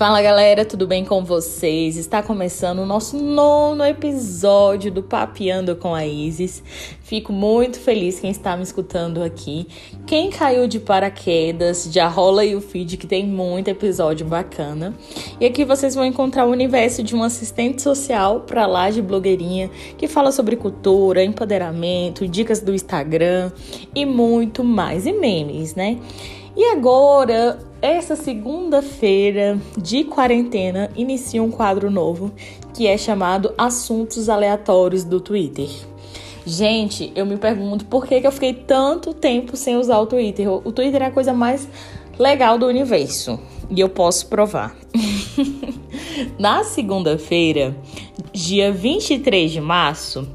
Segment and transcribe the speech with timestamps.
[0.00, 1.98] Fala galera, tudo bem com vocês?
[1.98, 6.62] Está começando o nosso nono episódio do Papeando com a Isis.
[7.02, 9.68] Fico muito feliz quem está me escutando aqui.
[10.06, 14.94] Quem caiu de paraquedas, já rola aí o feed que tem muito episódio bacana.
[15.38, 19.70] E aqui vocês vão encontrar o universo de um assistente social para lá de blogueirinha
[19.98, 23.52] que fala sobre cultura, empoderamento, dicas do Instagram
[23.94, 25.04] e muito mais.
[25.04, 25.98] E memes, né?
[26.56, 32.30] E agora, essa segunda-feira de quarentena, inicia um quadro novo
[32.74, 35.68] que é chamado Assuntos Aleatórios do Twitter.
[36.44, 40.48] Gente, eu me pergunto por que, que eu fiquei tanto tempo sem usar o Twitter.
[40.50, 41.68] O Twitter é a coisa mais
[42.18, 43.38] legal do universo
[43.70, 44.76] e eu posso provar.
[46.38, 47.76] Na segunda-feira,
[48.32, 50.28] dia 23 de março,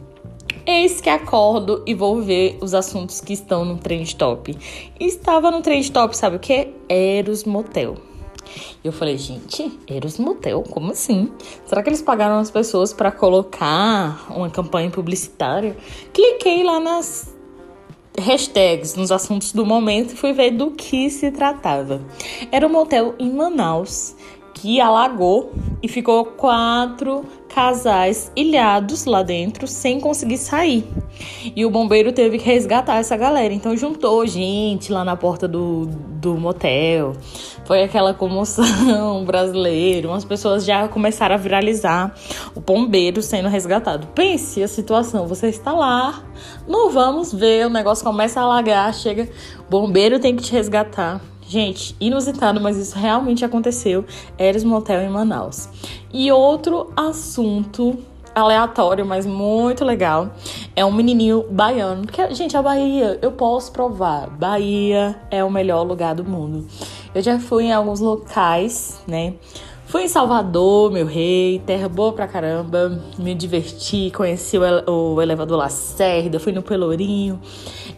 [0.67, 4.57] Eis que acordo e vou ver os assuntos que estão no Trend Top.
[4.99, 6.73] Estava no Trend Top, sabe o que?
[6.89, 7.95] Eros Motel.
[8.83, 10.63] Eu falei, gente, Eros Motel?
[10.63, 11.31] Como assim?
[11.67, 15.77] Será que eles pagaram as pessoas para colocar uma campanha publicitária?
[16.11, 17.31] Cliquei lá nas
[18.19, 22.01] hashtags, nos assuntos do momento e fui ver do que se tratava.
[22.51, 24.15] Era um motel em Manaus
[24.55, 25.53] que alagou
[25.83, 30.87] e ficou quatro casais ilhados lá dentro sem conseguir sair.
[31.55, 33.53] E o bombeiro teve que resgatar essa galera.
[33.53, 37.13] Então juntou gente lá na porta do, do motel.
[37.65, 40.07] Foi aquela comoção brasileira.
[40.07, 42.15] Umas pessoas já começaram a viralizar
[42.55, 44.07] o bombeiro sendo resgatado.
[44.07, 46.23] Pense a situação: você está lá,
[46.67, 49.29] não vamos ver, o negócio começa a alagar, chega,
[49.69, 51.21] bombeiro tem que te resgatar.
[51.47, 54.03] Gente, inusitado, mas isso realmente aconteceu.
[54.37, 55.69] Eres Motel em Manaus.
[56.11, 57.99] E outro assunto
[58.33, 60.31] aleatório, mas muito legal,
[60.75, 62.01] é um menininho baiano.
[62.01, 66.67] Porque, gente, a Bahia, eu posso provar, Bahia é o melhor lugar do mundo.
[67.13, 69.35] Eu já fui em alguns locais, né?
[69.87, 72.99] Fui em Salvador, meu rei, terra boa pra caramba.
[73.19, 77.39] Me diverti, conheci o, elevador Lacerda, fui no Pelourinho.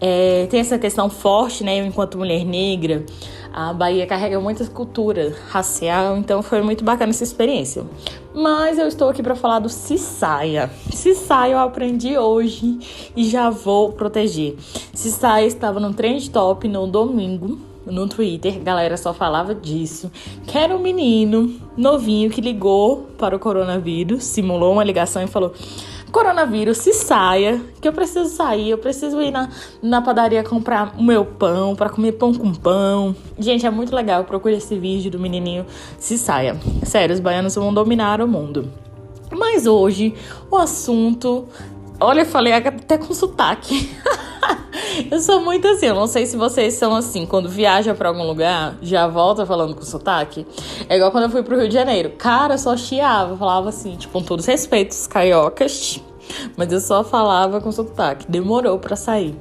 [0.01, 1.79] É, tem essa questão forte, né?
[1.79, 3.05] Eu, enquanto mulher negra,
[3.53, 7.85] a Bahia carrega muita cultura racial, então foi muito bacana essa experiência.
[8.33, 10.69] Mas eu estou aqui para falar do Cisaia.
[10.91, 12.77] Cisaia eu aprendi hoje
[13.15, 14.57] e já vou proteger.
[14.93, 20.11] Cisaia estava no Trend Top no domingo no Twitter, galera só falava disso.
[20.45, 25.53] Que era um menino novinho que ligou para o coronavírus, simulou uma ligação e falou:
[26.11, 29.49] Coronavírus, se saia, que eu preciso sair, eu preciso ir na,
[29.81, 33.15] na padaria comprar o meu pão, para comer pão com pão.
[33.37, 35.65] Gente, é muito legal, procure esse vídeo do menininho
[35.99, 36.57] se saia.
[36.83, 38.71] Sério, os baianos vão dominar o mundo.
[39.31, 40.15] Mas hoje,
[40.49, 41.45] o assunto.
[41.99, 43.89] Olha, eu falei até com sotaque.
[45.11, 48.23] eu sou muito assim, eu não sei se vocês são assim, quando viaja para algum
[48.23, 50.45] lugar, já volta falando com sotaque.
[50.89, 52.11] É igual quando eu fui pro Rio de Janeiro.
[52.17, 56.01] Cara, eu só chiava, falava assim, tipo, com todos os respeitos, cariocas,
[56.55, 58.29] mas eu só falava com sotaque.
[58.29, 59.37] Demorou para sair.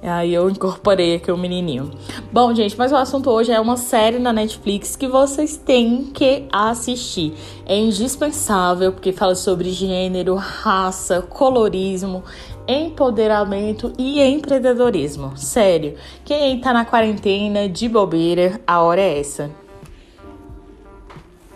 [0.00, 1.90] Aí eu incorporei aqui o menininho.
[2.32, 6.44] Bom, gente, mas o assunto hoje é uma série na Netflix que vocês têm que
[6.52, 7.34] assistir.
[7.66, 12.22] É indispensável porque fala sobre gênero, raça, colorismo,
[12.68, 15.36] empoderamento e empreendedorismo.
[15.36, 19.50] Sério, quem tá na quarentena de bobeira, a hora é essa.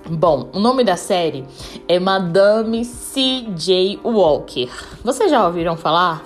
[0.08, 1.44] Bom, o nome da série
[1.86, 4.00] é Madame C.J.
[4.02, 4.68] Walker.
[5.04, 6.24] Vocês já ouviram falar?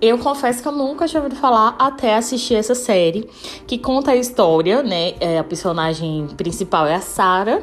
[0.00, 3.30] Eu confesso que eu nunca tinha ouvido falar até assistir essa série,
[3.68, 5.14] que conta a história, né?
[5.20, 7.62] É, a personagem principal é a Sarah,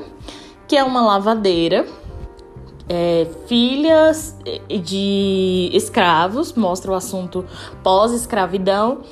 [0.65, 1.85] que é uma lavadeira,
[2.89, 4.35] é, filhas
[4.67, 7.45] de escravos, mostra o assunto
[7.83, 9.03] pós-escravidão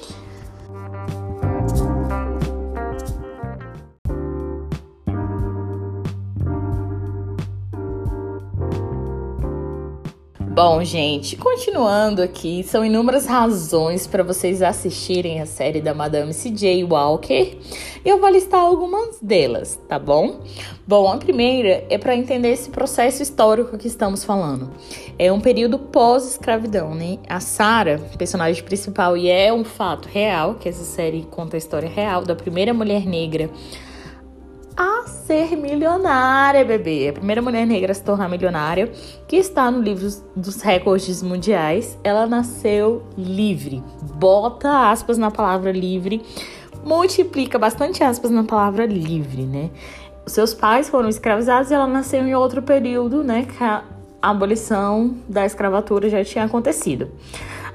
[10.58, 16.84] Bom, gente, continuando aqui, são inúmeras razões para vocês assistirem a série da Madame C.J.
[16.84, 17.60] Walker
[18.04, 20.40] e eu vou listar algumas delas, tá bom?
[20.88, 24.72] Bom, a primeira é para entender esse processo histórico que estamos falando.
[25.20, 27.20] É um período pós-escravidão, né?
[27.30, 31.88] A Sarah, personagem principal, e é um fato real que essa série conta a história
[31.88, 33.48] real da primeira mulher negra
[34.78, 37.10] a ser milionária, bebê.
[37.10, 38.92] A primeira mulher negra a se tornar milionária,
[39.28, 41.98] que está no livro dos recordes mundiais.
[42.04, 43.84] Ela nasceu livre.
[44.14, 46.22] Bota aspas na palavra livre,
[46.86, 49.72] multiplica bastante aspas na palavra livre, né?
[50.28, 53.46] Seus pais foram escravizados e ela nasceu em outro período, né?
[53.46, 53.84] Que a
[54.22, 57.10] abolição da escravatura já tinha acontecido.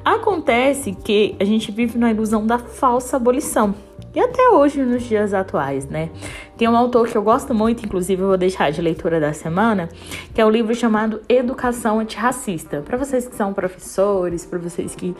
[0.04, 3.74] Acontece que a gente vive na ilusão da falsa abolição.
[4.14, 6.10] E até hoje, nos dias atuais, né?
[6.56, 9.88] Tem um autor que eu gosto muito, inclusive eu vou deixar de leitura da semana,
[10.34, 12.82] que é o um livro chamado Educação Antirracista.
[12.82, 15.16] Para vocês que são professores, para vocês que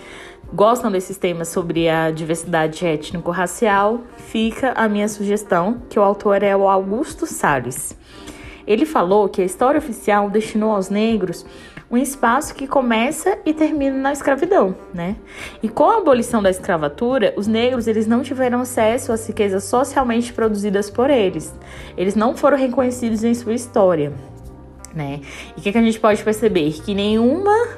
[0.53, 6.55] gostam desses temas sobre a diversidade étnico-racial, fica a minha sugestão, que o autor é
[6.55, 7.97] o Augusto Salles.
[8.67, 11.45] Ele falou que a história oficial destinou aos negros
[11.91, 15.15] um espaço que começa e termina na escravidão, né?
[15.63, 20.33] E com a abolição da escravatura, os negros eles não tiveram acesso às riquezas socialmente
[20.33, 21.55] produzidas por eles.
[21.95, 24.13] Eles não foram reconhecidos em sua história,
[24.95, 25.21] né?
[25.55, 26.73] E o que, que a gente pode perceber?
[26.83, 27.69] Que nenhuma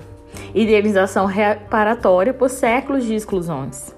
[0.55, 3.94] idealização reparatória por séculos de exclusões.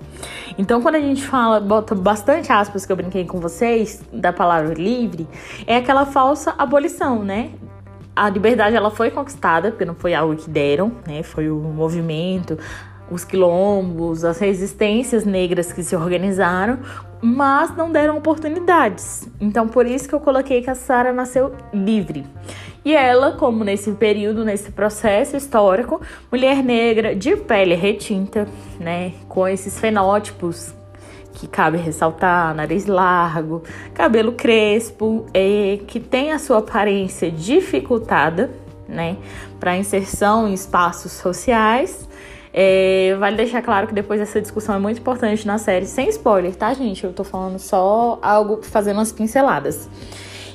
[0.59, 4.75] Então, quando a gente fala, bota bastante aspas que eu brinquei com vocês, da palavra
[4.75, 5.29] livre,
[5.67, 7.51] é aquela falsa abolição, né?
[8.15, 11.23] A liberdade ela foi conquistada, porque não foi algo que deram, né?
[11.23, 12.59] Foi o movimento,
[13.11, 16.79] os quilombos, as resistências negras que se organizaram,
[17.21, 19.29] mas não deram oportunidades.
[19.41, 22.25] Então, por isso que eu coloquei que a Sara nasceu livre.
[22.87, 26.01] E ela, como nesse período, nesse processo histórico,
[26.31, 28.47] mulher negra de pele retinta,
[28.79, 30.73] né, com esses fenótipos
[31.33, 38.53] que cabe ressaltar, nariz largo, cabelo crespo, é, que tem a sua aparência dificultada,
[38.89, 39.17] né,
[39.59, 42.09] para inserção em espaços sociais.
[42.55, 46.55] É, vale deixar claro que depois dessa discussão é muito importante na série, sem spoiler,
[46.55, 47.03] tá, gente?
[47.03, 49.91] Eu tô falando só algo fazendo umas pinceladas.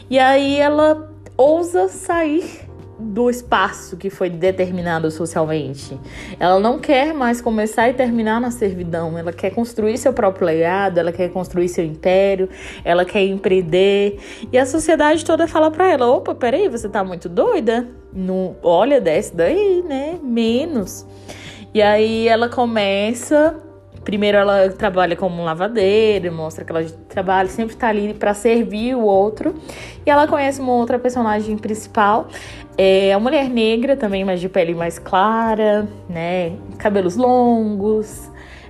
[0.10, 1.11] E aí ela
[1.42, 6.00] ousa sair do espaço que foi determinado socialmente.
[6.40, 9.18] Ela não quer mais começar e terminar na servidão.
[9.18, 12.48] Ela quer construir seu próprio legado, ela quer construir seu império,
[12.86, 14.20] ela quer empreender.
[14.52, 17.88] E a sociedade toda fala para ela: opa, peraí, você tá muito doida?
[18.14, 20.20] Não, olha, desce daí, né?
[20.22, 21.08] Menos.
[21.74, 23.56] E aí ela começa
[24.04, 29.04] Primeiro ela trabalha como lavadeira, mostra que ela trabalha, sempre tá ali para servir o
[29.04, 29.54] outro.
[30.06, 32.28] E ela conhece uma outra personagem principal,
[32.78, 36.54] é a mulher negra também, mas de pele mais clara, né?
[36.80, 38.30] Cabelos longos,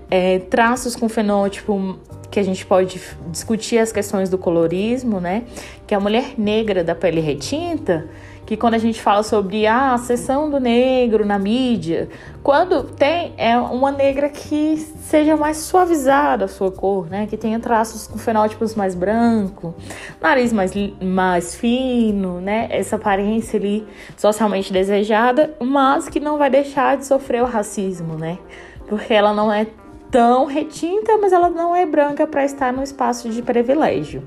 [0.09, 1.97] é, traços com fenótipo
[2.29, 5.43] que a gente pode discutir as questões do colorismo, né?
[5.87, 8.09] Que é a mulher negra da pele retinta
[8.51, 12.09] que quando a gente fala sobre ah, a sessão do negro na mídia,
[12.43, 17.27] quando tem é uma negra que seja mais suavizada a sua cor, né?
[17.27, 19.73] Que tenha traços com fenótipos mais branco,
[20.19, 22.67] nariz mais, mais fino, né?
[22.71, 23.87] Essa aparência ali
[24.17, 28.37] socialmente desejada, mas que não vai deixar de sofrer o racismo, né?
[28.85, 29.65] Porque ela não é
[30.11, 34.21] tão retinta, mas ela não é branca para estar no espaço de privilégio.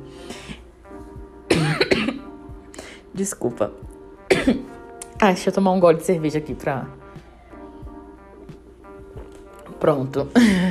[3.12, 3.84] Desculpa.
[5.24, 6.86] Ah, deixa eu tomar um gole de cerveja aqui pra.
[9.80, 10.28] Pronto.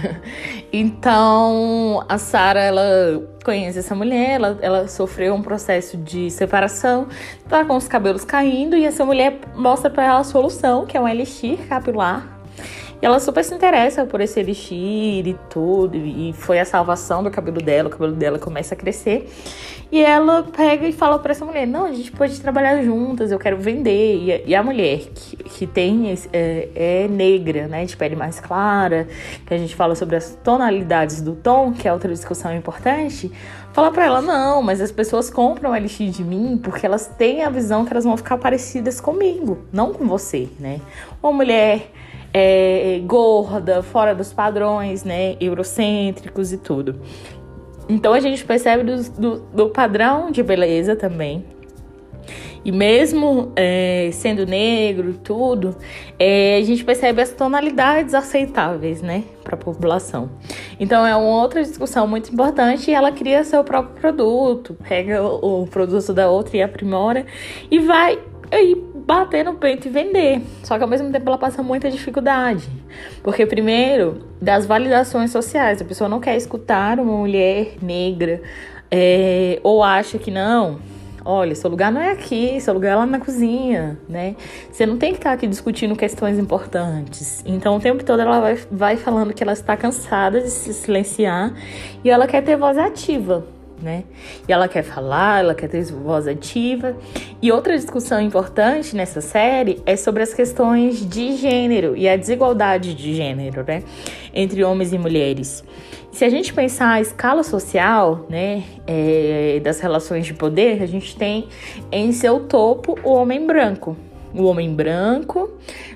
[0.73, 7.07] então, a Sara, ela conhece essa mulher, ela, ela sofreu um processo de separação,
[7.47, 11.01] tá com os cabelos caindo, e essa mulher mostra para ela a solução, que é
[11.01, 12.32] um elixir capilar
[13.03, 15.97] e ela super se interessa por esse elixir e tudo.
[15.97, 17.89] E foi a salvação do cabelo dela.
[17.89, 19.29] O cabelo dela começa a crescer.
[19.91, 23.37] E ela pega e fala para essa mulher: Não, a gente pode trabalhar juntas, eu
[23.37, 24.23] quero vender.
[24.23, 28.15] E, a, e a mulher que, que tem esse, é, é, negra, né, de pele
[28.15, 29.05] mais clara,
[29.45, 33.29] que a gente fala sobre as tonalidades do tom, que é outra discussão importante.
[33.73, 37.49] Fala pra ela: Não, mas as pessoas compram elixir de mim porque elas têm a
[37.49, 40.79] visão que elas vão ficar parecidas comigo, não com você, né?
[41.21, 41.91] Uma mulher
[42.33, 46.99] é, gorda, fora dos padrões, né, eurocêntricos e tudo.
[47.87, 51.45] Então a gente percebe do, do, do padrão de beleza também.
[52.65, 55.75] E mesmo é, sendo negro e tudo,
[56.17, 60.31] é, a gente percebe as tonalidades aceitáveis, né, para a população.
[60.79, 65.63] Então é uma outra discussão muito importante e ela cria seu próprio produto, pega o,
[65.63, 67.25] o produto da outra e aprimora
[67.69, 68.17] e vai
[68.49, 70.41] aí bater no peito e vender.
[70.63, 72.69] Só que ao mesmo tempo ela passa muita dificuldade.
[73.21, 75.81] Porque, primeiro, das validações sociais.
[75.81, 78.41] A pessoa não quer escutar uma mulher negra
[78.89, 80.79] é, ou acha que não.
[81.25, 84.35] Olha, seu lugar não é aqui, seu lugar é lá na cozinha, né?
[84.69, 87.41] Você não tem que estar aqui discutindo questões importantes.
[87.45, 91.53] Então, o tempo todo ela vai, vai falando que ela está cansada de se silenciar
[92.03, 93.47] e ela quer ter voz ativa,
[93.81, 94.03] né?
[94.47, 96.95] E ela quer falar, ela quer ter voz ativa.
[97.41, 102.93] E outra discussão importante nessa série é sobre as questões de gênero e a desigualdade
[102.93, 103.83] de gênero, né?
[104.33, 105.63] Entre homens e mulheres.
[106.13, 111.15] Se a gente pensar a escala social, né, é, das relações de poder, a gente
[111.15, 111.47] tem
[111.91, 113.97] em seu topo o homem branco.
[114.31, 115.49] O homem branco,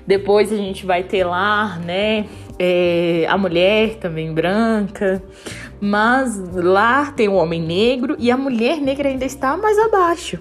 [0.04, 2.26] depois a gente vai ter lá, né,
[2.58, 5.22] é, a mulher também branca,
[5.80, 10.38] mas lá tem o homem negro e a mulher negra ainda está mais abaixo.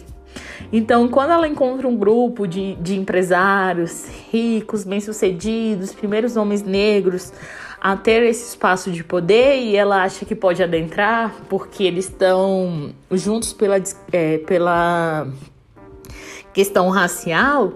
[0.71, 7.31] Então, quando ela encontra um grupo de, de empresários ricos, bem-sucedidos, primeiros homens negros
[7.79, 12.91] a ter esse espaço de poder e ela acha que pode adentrar porque eles estão
[13.11, 15.27] juntos pela, é, pela
[16.53, 17.73] questão racial,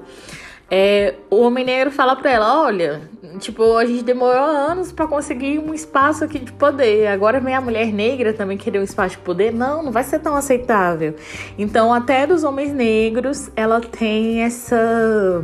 [0.70, 3.02] é, o homem negro fala pra ela: olha,
[3.40, 7.08] tipo, a gente demorou anos para conseguir um espaço aqui de poder.
[7.08, 9.54] Agora vem a mulher negra também querer um espaço de poder.
[9.54, 11.16] Não, não vai ser tão aceitável.
[11.58, 15.44] Então, até dos homens negros, ela tem essa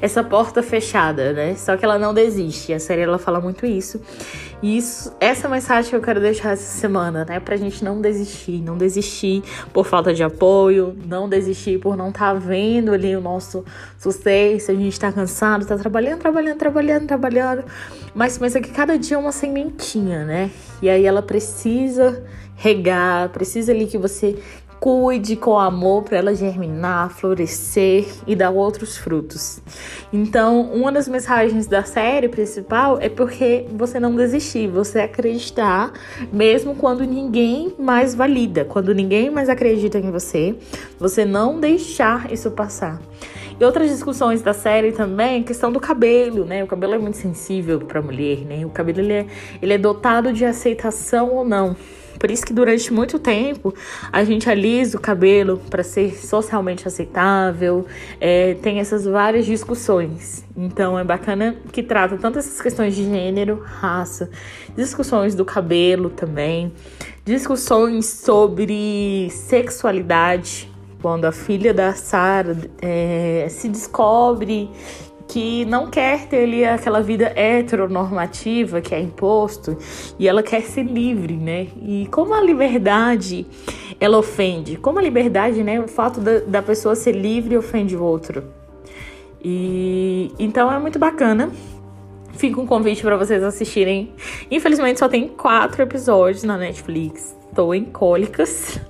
[0.00, 1.54] essa porta fechada, né?
[1.54, 2.72] Só que ela não desiste.
[2.72, 4.00] A série ela fala muito isso.
[4.62, 7.40] E isso, essa mensagem que eu quero deixar essa semana, né?
[7.40, 12.32] Pra gente não desistir, não desistir por falta de apoio, não desistir por não estar
[12.32, 13.64] tá vendo ali o nosso
[13.98, 17.21] sucesso, a gente tá cansado, tá trabalhando, trabalhando, trabalhando, trabalhando.
[18.14, 20.50] Mas pensa que cada dia é uma sementinha, né?
[20.80, 22.24] E aí ela precisa
[22.56, 24.38] regar, precisa ali que você
[24.82, 29.60] Cuide com amor para ela germinar, florescer e dar outros frutos.
[30.12, 35.92] Então, uma das mensagens da série principal é porque você não desistir, você acreditar,
[36.32, 40.56] mesmo quando ninguém mais valida, quando ninguém mais acredita em você,
[40.98, 43.00] você não deixar isso passar.
[43.58, 46.64] E outras discussões da série também, questão do cabelo, né?
[46.64, 48.64] O cabelo é muito sensível para a mulher, né?
[48.64, 49.26] O cabelo ele é,
[49.60, 51.76] ele é dotado de aceitação ou não.
[52.22, 53.74] Por isso que durante muito tempo
[54.12, 57.84] a gente alisa o cabelo para ser socialmente aceitável,
[58.20, 60.44] é, tem essas várias discussões.
[60.56, 64.30] Então é bacana que trata tanto essas questões de gênero, raça,
[64.76, 66.72] discussões do cabelo também,
[67.24, 70.71] discussões sobre sexualidade,
[71.02, 74.70] quando a filha da Sarah é, se descobre
[75.26, 79.76] que não quer ter ali aquela vida heteronormativa que é imposto
[80.18, 81.68] e ela quer ser livre, né?
[81.82, 83.46] E como a liberdade
[83.98, 85.80] ela ofende, como a liberdade, né?
[85.80, 88.44] O fato da, da pessoa ser livre ofende o outro.
[89.42, 91.50] E então é muito bacana.
[92.32, 94.12] Fica um convite para vocês assistirem.
[94.50, 97.36] Infelizmente só tem quatro episódios na Netflix.
[97.48, 98.80] Estou em cólicas,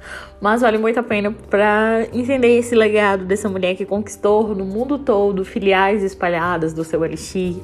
[0.41, 4.99] mas vale muito a pena para entender esse legado dessa mulher que conquistou no mundo
[4.99, 7.57] todo filiais espalhadas do seu Elixir,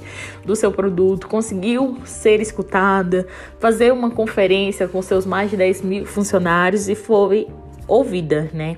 [0.44, 3.28] do seu produto, conseguiu ser escutada,
[3.60, 7.46] fazer uma conferência com seus mais de 10 mil funcionários e foi
[7.88, 8.76] ouvida, né?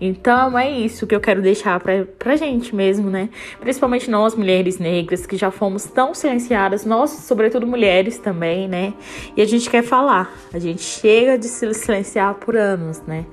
[0.00, 3.30] Então é isso que eu quero deixar pra, pra gente mesmo, né?
[3.58, 8.92] Principalmente nós, mulheres negras, que já fomos tão silenciadas, nós, sobretudo mulheres também, né?
[9.36, 13.24] E a gente quer falar, a gente chega de se silenciar por anos, né?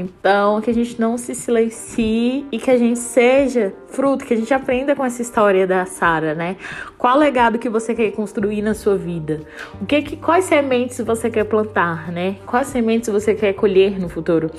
[0.00, 4.36] Então, que a gente não se silencie e que a gente seja fruto, que a
[4.36, 6.56] gente aprenda com essa história da Sara, né?
[6.96, 9.42] Qual legado que você quer construir na sua vida?
[9.80, 12.36] O que, que quais sementes você quer plantar, né?
[12.46, 14.50] Quais sementes você quer colher no futuro?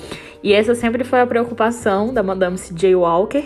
[0.42, 2.94] E essa sempre foi a preocupação da Madame C.J.
[2.94, 3.44] Walker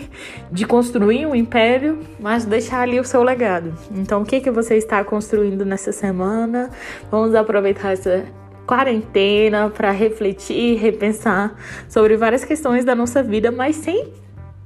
[0.51, 3.73] de construir um império, mas deixar ali o seu legado.
[3.91, 6.69] Então, o que que você está construindo nessa semana?
[7.11, 8.25] Vamos aproveitar essa
[8.67, 11.55] quarentena para refletir, repensar
[11.87, 14.11] sobre várias questões da nossa vida, mas sem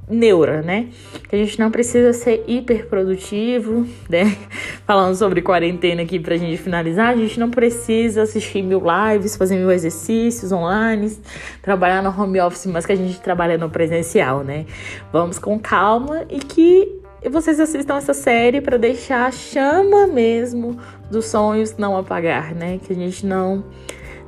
[0.10, 0.90] neura, né?
[1.30, 4.36] Que a gente não precisa ser hiper produtivo, né?
[4.86, 9.56] Falando sobre quarentena aqui pra gente finalizar, a gente não precisa assistir mil lives, fazer
[9.56, 11.18] mil exercícios online,
[11.62, 14.66] trabalhar no home office, mas que a gente trabalha no presencial, né?
[15.14, 21.26] Vamos com calma e que vocês assistam essa série para deixar a chama mesmo dos
[21.26, 22.80] sonhos não apagar, né?
[22.84, 23.64] Que a gente não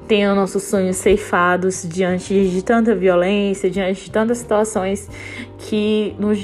[0.08, 5.10] tenha nossos sonhos ceifados diante de tanta violência, diante de tantas situações
[5.58, 6.38] que nos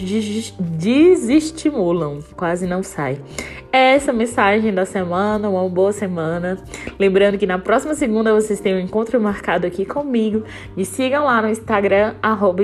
[0.59, 3.19] desestimulam, quase não sai.
[3.71, 6.57] Essa mensagem da semana, uma boa semana.
[6.97, 10.43] Lembrando que na próxima segunda vocês têm um encontro marcado aqui comigo.
[10.75, 12.63] Me sigam lá no Instagram, arroba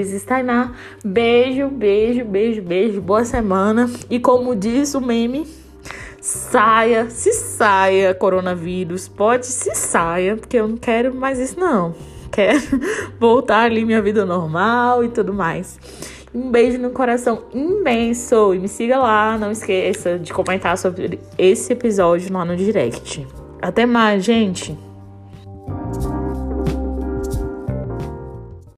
[1.04, 3.02] Beijo, beijo, beijo, beijo.
[3.02, 3.88] Boa semana.
[4.10, 5.46] E como diz o meme,
[6.26, 11.94] saia, se saia, coronavírus, pode se saia, porque eu não quero mais isso não.
[12.32, 12.60] Quero
[13.20, 15.80] voltar ali minha vida normal e tudo mais.
[16.34, 21.72] Um beijo no coração imenso e me siga lá, não esqueça de comentar sobre esse
[21.72, 23.26] episódio lá no direct.
[23.62, 24.76] Até mais, gente.